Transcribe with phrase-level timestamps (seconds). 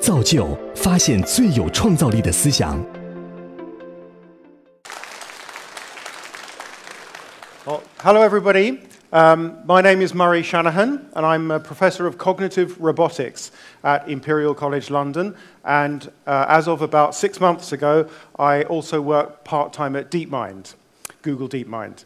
[0.00, 2.78] 造就发现最有创造力的思想。
[7.66, 8.78] Well, hello, everybody.
[9.12, 13.50] Um, my name is Murray Shanahan, and I'm a professor of cognitive robotics
[13.82, 15.34] at Imperial College London.
[15.64, 18.08] And uh, as of about six months ago,
[18.38, 20.74] I also work part time at DeepMind,
[21.22, 22.04] Google DeepMind.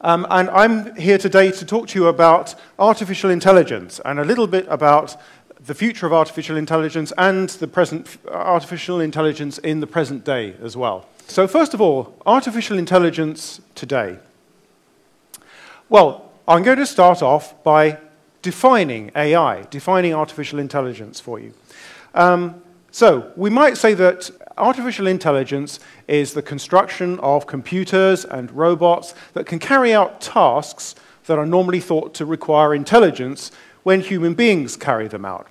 [0.00, 4.46] Um, and I'm here today to talk to you about artificial intelligence and a little
[4.46, 5.16] bit about
[5.65, 10.75] the future of artificial intelligence and the present artificial intelligence in the present day as
[10.75, 11.07] well.
[11.27, 14.19] So, first of all, artificial intelligence today.
[15.87, 17.97] Well, I'm going to start off by
[18.41, 21.53] defining AI, defining artificial intelligence for you.
[22.13, 29.15] Um, so, we might say that artificial intelligence is the construction of computers and robots
[29.33, 30.93] that can carry out tasks
[31.25, 33.51] that are normally thought to require intelligence
[33.83, 35.47] when human beings carry them out.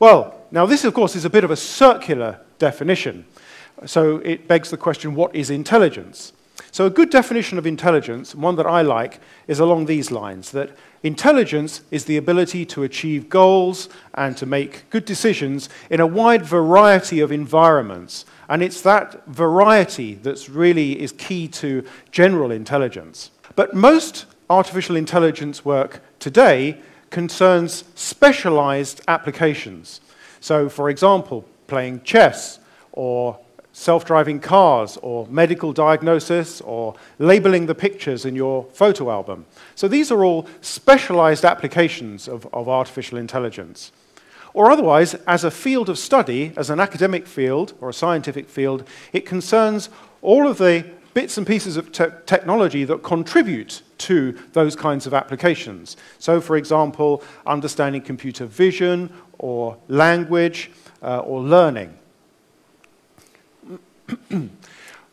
[0.00, 3.26] Well, now, this, of course, is a bit of a circular definition.
[3.84, 6.32] So, it begs the question what is intelligence?
[6.72, 10.70] So, a good definition of intelligence, one that I like, is along these lines that
[11.02, 16.46] intelligence is the ability to achieve goals and to make good decisions in a wide
[16.46, 18.24] variety of environments.
[18.48, 23.32] And it's that variety that's really is key to general intelligence.
[23.54, 26.80] But most artificial intelligence work today
[27.10, 30.00] concerns specialized applications.
[30.40, 32.58] So, for example, playing chess
[32.92, 33.38] or
[33.72, 39.46] self driving cars or medical diagnosis or labeling the pictures in your photo album.
[39.74, 43.92] So these are all specialized applications of, of artificial intelligence.
[44.52, 48.82] Or otherwise, as a field of study, as an academic field or a scientific field,
[49.12, 49.88] it concerns
[50.22, 55.14] all of the bits and pieces of te- technology that contribute to those kinds of
[55.14, 55.96] applications.
[56.18, 60.70] So, for example, understanding computer vision or language
[61.02, 61.96] uh, or learning.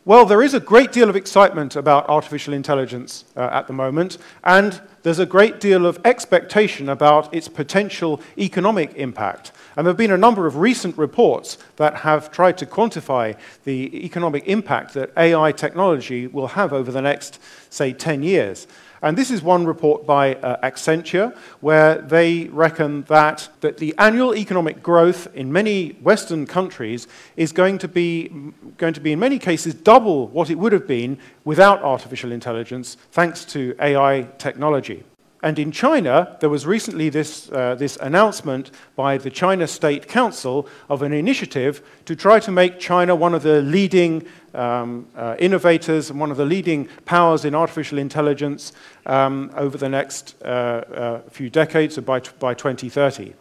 [0.05, 4.17] well, there is a great deal of excitement about artificial intelligence uh, at the moment,
[4.43, 9.51] and there's a great deal of expectation about its potential economic impact.
[9.77, 14.03] And there have been a number of recent reports that have tried to quantify the
[14.03, 17.39] economic impact that AI technology will have over the next,
[17.69, 18.65] say, 10 years.
[19.03, 24.35] And this is one report by uh, Accenture, where they reckon that, that the annual
[24.35, 28.31] economic growth in many Western countries is going to, be,
[28.77, 32.97] going to be, in many cases, double what it would have been without artificial intelligence,
[33.11, 35.03] thanks to AI technology.
[35.43, 40.67] And in China, there was recently this, uh, this announcement by the China State Council
[40.89, 46.09] of an initiative to try to make China one of the leading um, uh, innovators
[46.09, 48.73] and one of the leading powers in artificial intelligence
[49.05, 53.33] um, over the next uh, uh few decades, by, by 2030.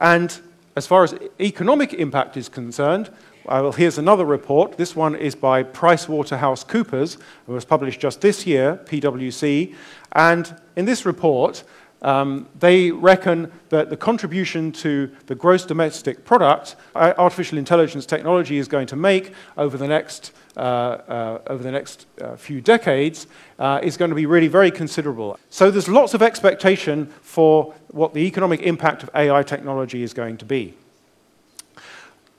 [0.00, 0.40] And
[0.74, 3.10] as far as economic impact is concerned,
[3.48, 4.76] well, here's another report.
[4.76, 7.16] This one is by PricewaterhouseCoopers.
[7.16, 9.74] It was published just this year, PwC.
[10.12, 11.64] And in this report,
[12.02, 18.58] um, they reckon that the contribution to the gross domestic product uh, artificial intelligence technology
[18.58, 23.26] is going to make over the next, uh, uh, over the next uh, few decades
[23.58, 25.38] uh, is going to be really very considerable.
[25.50, 30.36] So there's lots of expectation for what the economic impact of AI technology is going
[30.36, 30.74] to be.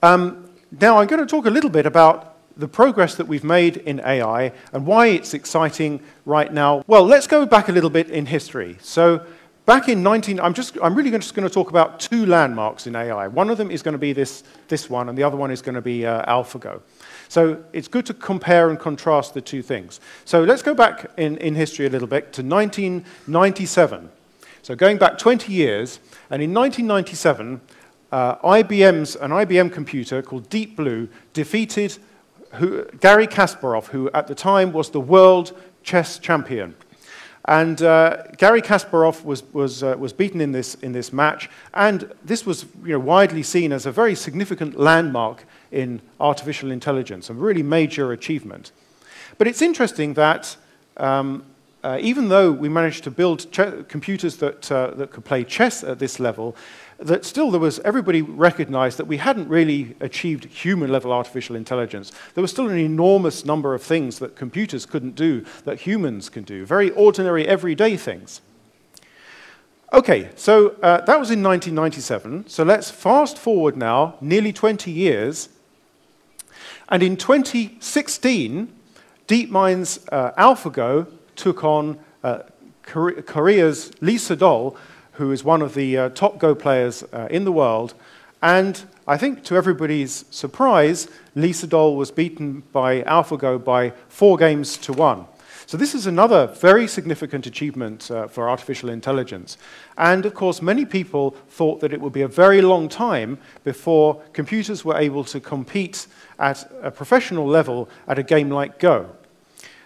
[0.02, 3.78] Um, now, I'm going to talk a little bit about the progress that we've made
[3.78, 6.84] in AI and why it's exciting right now.
[6.86, 8.76] Well, let's go back a little bit in history.
[8.80, 9.26] So,
[9.66, 12.94] back in 19, I'm, just, I'm really just going to talk about two landmarks in
[12.94, 13.26] AI.
[13.26, 15.60] One of them is going to be this, this one, and the other one is
[15.60, 16.80] going to be uh, AlphaGo.
[17.28, 19.98] So, it's good to compare and contrast the two things.
[20.24, 24.08] So, let's go back in, in history a little bit to 1997.
[24.62, 25.98] So, going back 20 years,
[26.30, 27.60] and in 1997,
[28.12, 31.98] uh, IBM's, an IBM computer called Deep Blue defeated
[32.54, 36.74] who, Garry Kasparov, who at the time was the world chess champion.
[37.46, 42.12] And uh, Garry Kasparov was, was, uh, was beaten in this, in this match, and
[42.24, 47.34] this was you know, widely seen as a very significant landmark in artificial intelligence, a
[47.34, 48.72] really major achievement.
[49.38, 50.56] But it's interesting that
[50.98, 51.44] um,
[51.82, 53.46] uh, even though we managed to build
[53.88, 56.54] computers that, uh, that could play chess at this level,
[57.00, 62.12] that still there was, everybody recognized that we hadn't really achieved human level artificial intelligence.
[62.34, 66.44] There was still an enormous number of things that computers couldn't do that humans can
[66.44, 68.42] do, very ordinary, everyday things.
[69.92, 72.46] Okay, so uh, that was in 1997.
[72.48, 75.48] So let's fast forward now, nearly 20 years.
[76.88, 78.72] And in 2016,
[79.26, 82.40] DeepMind's uh, AlphaGo took on uh,
[82.82, 84.76] Korea's Lee Sedol,
[85.20, 87.92] who is one of the uh, top Go players uh, in the world.
[88.40, 94.78] And I think to everybody's surprise, Lee Sedol was beaten by AlphaGo by four games
[94.78, 95.26] to one.
[95.66, 99.58] So this is another very significant achievement uh, for artificial intelligence.
[99.98, 104.22] And of course, many people thought that it would be a very long time before
[104.32, 106.06] computers were able to compete
[106.38, 109.10] at a professional level at a game like Go.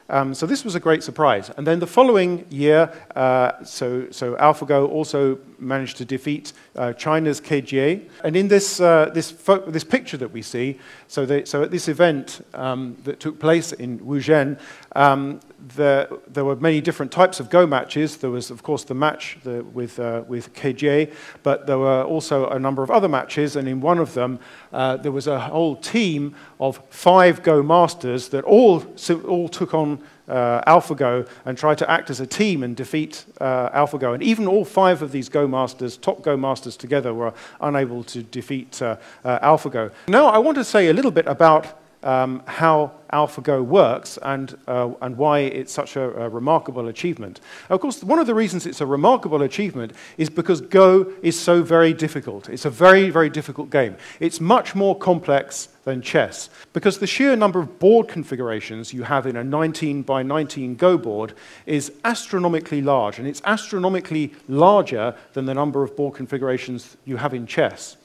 [0.09, 1.51] Um, so this was a great surprise.
[1.57, 7.41] And then the following year, uh, so, so AlphaGo also managed to defeat uh, China's
[7.41, 8.09] Ke Jie.
[8.23, 9.33] And in this, uh, this,
[9.67, 10.79] this picture that we see,
[11.09, 14.59] so, they, so at this event um, that took place in Wuzhen,
[14.97, 15.41] um,
[15.77, 16.09] there,
[16.45, 18.19] were many different types of Go matches.
[18.19, 21.11] There was, of course, the match the, with, uh, with Ke Jie,
[21.43, 24.39] but there were also a number of other matches, and in one of them,
[24.73, 28.85] uh, there was a whole team of five Go masters that all,
[29.27, 33.71] all took on uh, AlphaGo and try to act as a team and defeat uh,
[33.71, 34.15] AlphaGo.
[34.15, 38.23] And even all five of these Go masters, top Go masters together, were unable to
[38.23, 39.93] defeat uh, uh, AlphaGo.
[40.09, 44.91] Now, I want to say a little bit about um, how AlphaGo works and, uh,
[45.01, 47.41] and why it's such a, a, remarkable achievement.
[47.71, 51.63] Of course, one of the reasons it's a remarkable achievement is because Go is so
[51.63, 52.49] very difficult.
[52.49, 53.97] It's a very, very difficult game.
[54.21, 59.27] It's much more complex than chess because the sheer number of board configurations you have
[59.27, 61.33] in a 19 by 19 Go board
[61.65, 67.33] is astronomically large, and it's astronomically larger than the number of board configurations you have
[67.33, 67.97] in chess.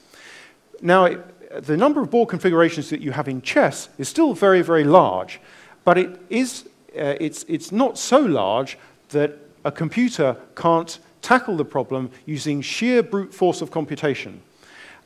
[0.80, 1.18] Now, it,
[1.50, 5.40] the number of board configurations that you have in chess is still very, very large,
[5.84, 8.78] but it is, uh, it's, it's not so large
[9.10, 14.40] that a computer can't tackle the problem using sheer brute force of computation.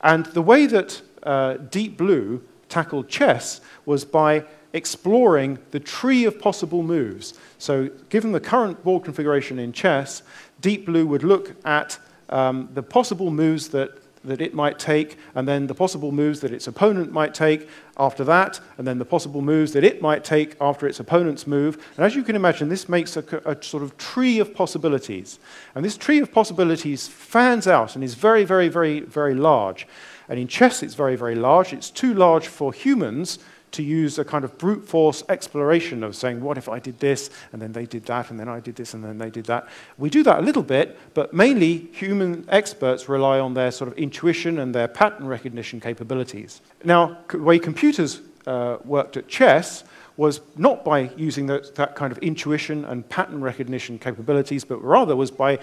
[0.03, 4.45] And the way that uh, Deep Blue tackled chess was by
[4.75, 7.35] exploring the tree of possible moves.
[7.59, 10.23] So, given the current board configuration in chess,
[10.61, 11.99] Deep Blue would look at
[12.29, 16.53] um, the possible moves that that it might take, and then the possible moves that
[16.53, 20.57] its opponent might take after that, and then the possible moves that it might take
[20.61, 21.77] after its opponent's move.
[21.97, 25.39] And as you can imagine, this makes a, a sort of tree of possibilities.
[25.75, 29.87] And this tree of possibilities fans out and is very, very, very, very large.
[30.29, 31.73] And in chess, it's very, very large.
[31.73, 33.39] It's too large for humans
[33.75, 37.31] to use a kind of brute force exploration of saying, what if I did this,
[37.53, 39.69] and then they did that, and then I did this, and then they did that.
[39.99, 43.99] We do that a little bit, but mainly human experts rely on their sort of
[43.99, 46.61] intuition and their pattern recognition capabilities.
[46.85, 49.85] Now, the way computers uh, worked at chess
[50.17, 55.17] was not by using that, that kind of intuition and pattern recognition capabilities, but rather
[55.17, 55.59] was by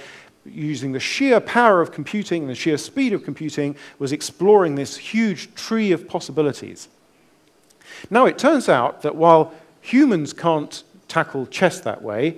[0.46, 4.98] using the sheer power of computing and the sheer speed of computing, was exploring this
[4.98, 6.90] huge tree of possibilities.
[8.10, 12.38] Now, it turns out that while humans can't tackle chess that way,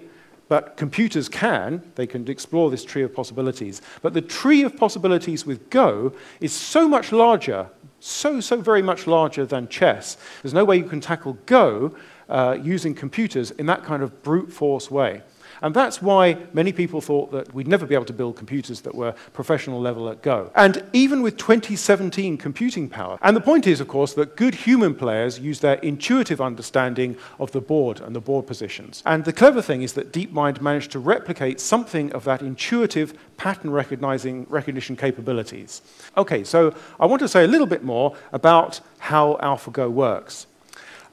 [0.50, 3.81] but computers can, they can explore this tree of possibilities.
[4.01, 7.67] But the tree of possibilities with Go is so much larger,
[8.00, 10.17] so, so very much larger than chess.
[10.41, 11.95] There's no way you can tackle Go
[12.29, 15.21] uh, using computers in that kind of brute force way.
[15.63, 18.94] And that's why many people thought that we'd never be able to build computers that
[18.94, 20.51] were professional level at Go.
[20.56, 24.94] And even with 2017 computing power, and the point is, of course, that good human
[24.94, 29.01] players use their intuitive understanding of the board and the board positions.
[29.06, 33.71] And the clever thing is that DeepMind managed to replicate something of that intuitive pattern
[33.71, 35.81] recognizing recognition capabilities.
[36.18, 40.45] Okay, so I want to say a little bit more about how AlphaGo works.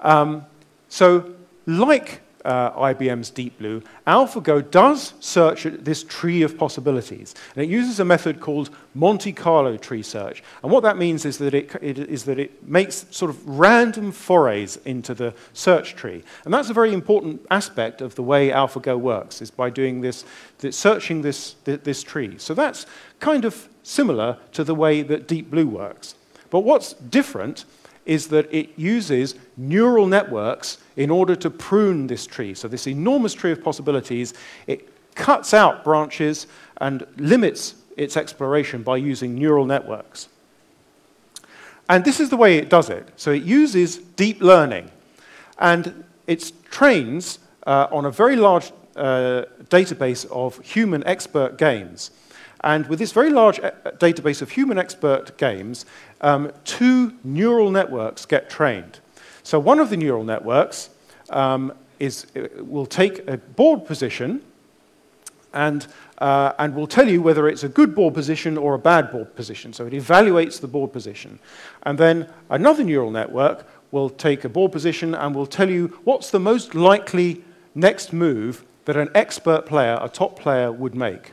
[0.00, 0.44] Um,
[0.88, 1.34] so,
[1.66, 7.34] like uh, IBM's Deep Blue, AlphaGo does search this tree of possibilities.
[7.54, 10.42] And it uses a method called Monte Carlo tree search.
[10.62, 14.12] And what that means is that it, it, is that it makes sort of random
[14.12, 16.22] forays into the search tree.
[16.44, 20.24] And that's a very important aspect of the way AlphaGo works, is by doing this,
[20.58, 22.36] this searching this, this tree.
[22.38, 22.86] So that's
[23.20, 26.14] kind of similar to the way that Deep Blue works.
[26.50, 27.64] But what's different
[28.10, 32.54] is that it uses neural networks in order to prune this tree.
[32.54, 34.34] So, this enormous tree of possibilities,
[34.66, 36.48] it cuts out branches
[36.78, 40.28] and limits its exploration by using neural networks.
[41.88, 43.06] And this is the way it does it.
[43.14, 44.90] So, it uses deep learning
[45.60, 52.10] and it trains uh, on a very large uh, database of human expert games.
[52.62, 55.86] And with this very large uh, database of human expert games,
[56.20, 59.00] um, two neural networks get trained.
[59.42, 60.90] So one of the neural networks
[61.30, 64.42] um, is, uh, will take a board position
[65.52, 65.86] and,
[66.18, 69.34] uh, and will tell you whether it's a good board position or a bad board
[69.34, 69.72] position.
[69.72, 71.38] So it evaluates the board position.
[71.84, 76.30] And then another neural network will take a board position and will tell you what's
[76.30, 77.42] the most likely
[77.74, 81.32] next move that an expert player, a top player, would make.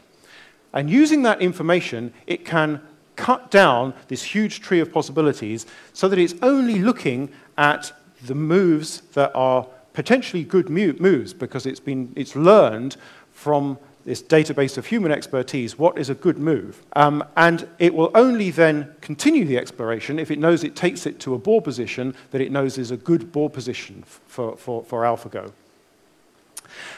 [0.74, 2.82] And using that information, it can
[3.16, 7.92] cut down this huge tree of possibilities so that it's only looking at
[8.26, 12.96] the moves that are potentially good moves because it's, been, it's learned
[13.32, 16.82] from this database of human expertise what is a good move.
[16.96, 21.20] Um, and it will only then continue the exploration if it knows it takes it
[21.22, 25.04] to a board position that it knows is a good board position for, for, for
[25.04, 25.52] AlphaGo.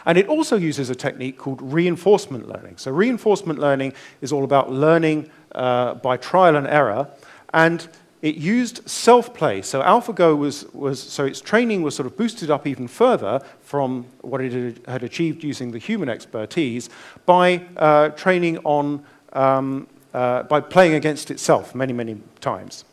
[0.06, 2.78] And it also uses a technique called reinforcement learning.
[2.78, 7.08] So, reinforcement learning is all about learning uh, by trial and error.
[7.54, 7.88] And
[8.22, 9.62] it used self-play.
[9.62, 14.06] So AlphaGo was, was, so its training was sort of boosted up even further from
[14.22, 16.90] what it had achieved using the human expertise
[17.26, 22.84] by uh, training on, um, uh, by playing against itself many, many times.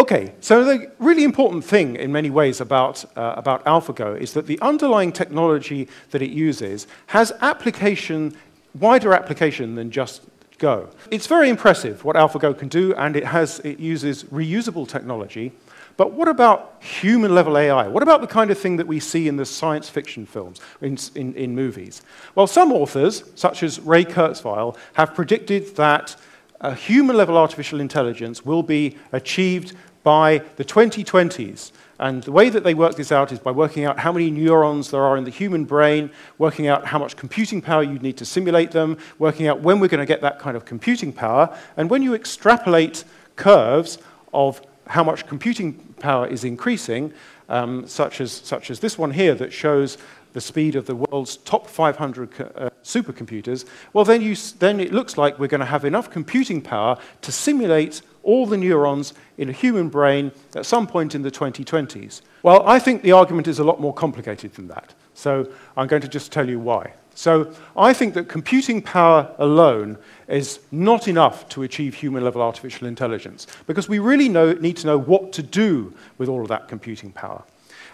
[0.00, 4.46] Okay, so the really important thing in many ways about, uh, about AlphaGo is that
[4.46, 8.34] the underlying technology that it uses has application,
[8.78, 10.22] wider application than just
[10.56, 10.90] Go.
[11.10, 15.52] It's very impressive what AlphaGo can do, and it, has, it uses reusable technology.
[15.96, 17.88] But what about human level AI?
[17.88, 20.98] What about the kind of thing that we see in the science fiction films, in,
[21.14, 22.02] in, in movies?
[22.34, 26.14] Well, some authors, such as Ray Kurzweil, have predicted that
[26.60, 31.72] a human level artificial intelligence will be achieved by the 2020s.
[31.98, 34.90] And the way that they work this out is by working out how many neurons
[34.90, 38.24] there are in the human brain, working out how much computing power you'd need to
[38.24, 41.54] simulate them, working out when we're going to get that kind of computing power.
[41.76, 43.04] And when you extrapolate
[43.36, 43.98] curves
[44.32, 47.12] of how much computing power is increasing,
[47.50, 49.98] um, such, as, such as this one here that shows
[50.32, 55.18] the speed of the world's top 500 uh, supercomputers, well, then, you, then it looks
[55.18, 59.52] like we're going to have enough computing power to simulate all the neurons in a
[59.52, 62.22] human brain at some point in the 2020s?
[62.42, 64.94] Well, I think the argument is a lot more complicated than that.
[65.14, 66.94] So I'm going to just tell you why.
[67.14, 69.98] So I think that computing power alone
[70.28, 74.86] is not enough to achieve human level artificial intelligence because we really know, need to
[74.86, 77.42] know what to do with all of that computing power.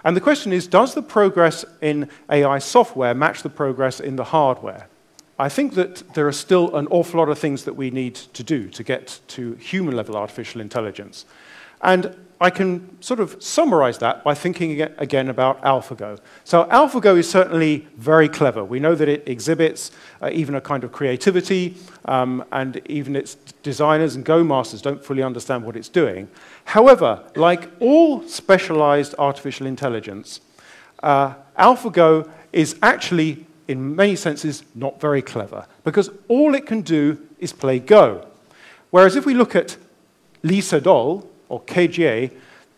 [0.05, 4.25] And the question is does the progress in AI software match the progress in the
[4.25, 4.89] hardware?
[5.39, 8.43] I think that there are still an awful lot of things that we need to
[8.43, 11.27] do to get to human level artificial intelligence.
[11.83, 16.19] And I can sort of summarize that by thinking again about AlphaGo.
[16.45, 18.63] So, AlphaGo is certainly very clever.
[18.63, 19.91] We know that it exhibits
[20.21, 25.03] uh, even a kind of creativity, um, and even its designers and Go masters don't
[25.03, 26.29] fully understand what it's doing.
[26.65, 30.41] However, like all specialized artificial intelligence,
[31.03, 37.19] uh, AlphaGo is actually in many senses, not very clever, because all it can do
[37.39, 38.27] is play Go.
[38.91, 39.77] Whereas if we look at
[40.43, 42.31] Lee Sedol, or Ke Jie,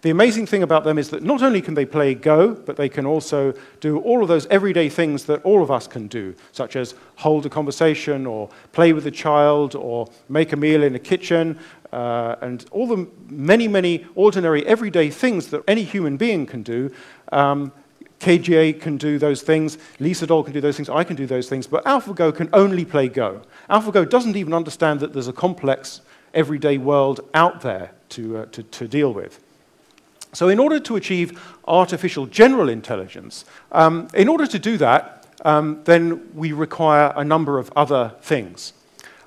[0.03, 2.89] the amazing thing about them is that not only can they play Go, but they
[2.89, 6.77] can also do all of those everyday things that all of us can do, such
[6.77, 11.01] as hold a conversation, or play with a child, or make a meal in a
[11.01, 11.59] kitchen,
[11.93, 16.91] uh, and all the many, many ordinary everyday things that any human being can do.
[17.33, 17.73] Um,
[18.21, 21.27] Ke Jie can do those things, Lee Sedol can do those things, I can do
[21.27, 23.43] those things, but AlphaGo can only play Go.
[23.71, 26.01] AlphaGo doesn't even understand that there's a complex
[26.35, 29.41] everyday world out there to, uh, to, to, deal with.
[30.33, 35.81] So, in order to achieve artificial general intelligence, um, in order to do that, um,
[35.85, 38.73] then we require a number of other things.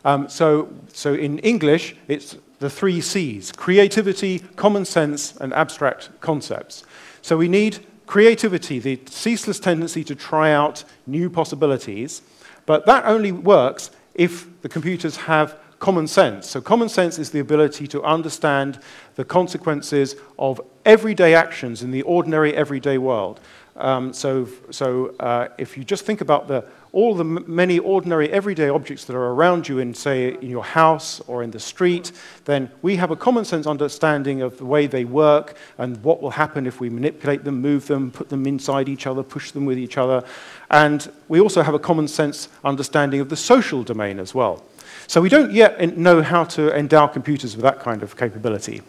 [0.03, 6.83] Um, so, so, in English, it's the three C's creativity, common sense, and abstract concepts.
[7.21, 12.21] So, we need creativity, the ceaseless tendency to try out new possibilities,
[12.65, 16.49] but that only works if the computers have common sense.
[16.49, 18.81] So, common sense is the ability to understand
[19.15, 23.39] the consequences of everyday actions in the ordinary, everyday world.
[23.75, 28.67] Um, so, so uh, if you just think about the all the many ordinary everyday
[28.67, 32.11] objects that are around you in, say, in your house or in the street,
[32.45, 36.31] then we have a common sense understanding of the way they work and what will
[36.31, 39.77] happen if we manipulate them, move them, put them inside each other, push them with
[39.77, 40.23] each other.
[40.69, 44.63] And we also have a common sense understanding of the social domain as well.
[45.07, 48.81] So we don't yet know how to endow computers with that kind of capability.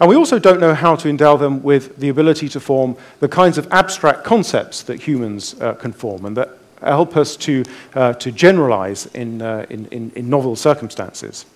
[0.00, 3.28] And we also don't know how to endow them with the ability to form the
[3.28, 6.50] kinds of abstract concepts that humans uh, can form and that
[6.82, 11.46] help us to, uh, to generalize in, uh, in, in, in, novel circumstances.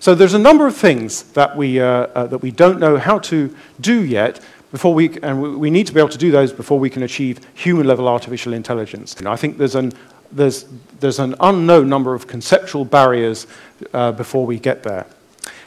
[0.00, 3.18] So there's a number of things that we, uh, uh, that we don't know how
[3.20, 6.78] to do yet before we, and we need to be able to do those before
[6.78, 9.14] we can achieve human level artificial intelligence.
[9.14, 9.92] And I think there's an,
[10.30, 10.66] there's,
[11.00, 13.46] there's an unknown number of conceptual barriers
[13.92, 15.06] uh, before we get there.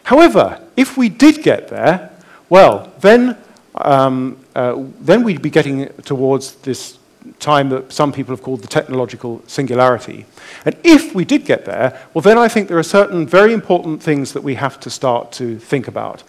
[0.03, 2.11] However, if we did get there,
[2.49, 3.37] well, then,
[3.75, 6.99] um, uh, then we'd be getting towards this
[7.39, 10.25] time that some people have called the technological singularity.
[10.65, 14.03] And if we did get there, well, then I think there are certain very important
[14.03, 16.23] things that we have to start to think about.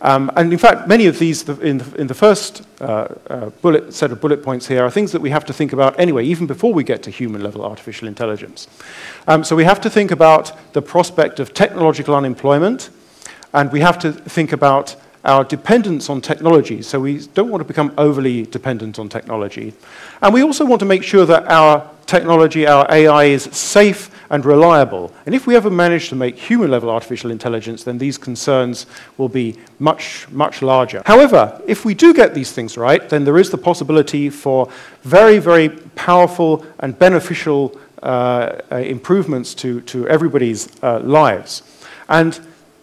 [0.00, 3.92] Um, and in fact, many of these in the, in the first uh, uh, bullet,
[3.92, 6.46] set of bullet points here are things that we have to think about anyway, even
[6.46, 8.68] before we get to human level artificial intelligence.
[9.26, 12.90] Um, so we have to think about the prospect of technological unemployment,
[13.52, 16.80] and we have to think about our dependence on technology.
[16.82, 19.74] So we don't want to become overly dependent on technology.
[20.22, 24.44] And we also want to make sure that our technology, our AI, is safe and
[24.44, 25.12] reliable.
[25.26, 28.86] And if we ever manage to make human level artificial intelligence, then these concerns
[29.18, 31.02] will be much, much larger.
[31.04, 34.70] However, if we do get these things right, then there is the possibility for
[35.02, 41.62] very, very powerful and beneficial uh, uh, improvements to, to everybody's uh, lives.
[42.08, 42.38] And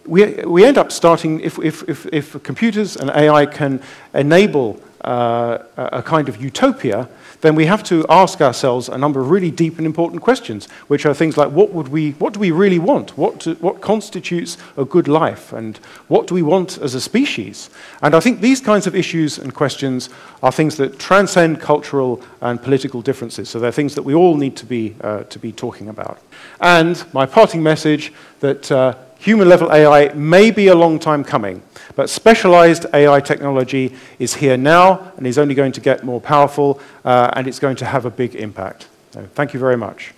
[0.06, 3.82] we, we end up starting, if, if, if, if computers and AI can
[4.14, 7.08] enable uh, a kind of utopia,
[7.42, 11.06] then we have to ask ourselves a number of really deep and important questions, which
[11.06, 13.16] are things like what, would we, what do we really want?
[13.16, 15.52] What, what constitutes a good life?
[15.52, 15.76] And
[16.08, 17.70] what do we want as a species?
[18.02, 20.08] And I think these kinds of issues and questions
[20.42, 23.48] are things that transcend cultural and political differences.
[23.48, 26.18] So they're things that we all need to be, uh, to be talking about.
[26.60, 31.62] And my parting message that uh, human level AI may be a long time coming,
[31.94, 36.80] but specialized AI technology is here now and is only going to get more powerful,
[37.04, 38.88] uh, and it's going to have a big impact.
[39.12, 40.12] So thank you very much.